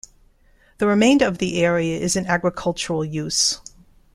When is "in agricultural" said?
2.15-3.05